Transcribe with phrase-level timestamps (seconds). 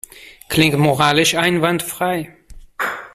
[0.49, 2.35] Klingt moralisch einwandfrei.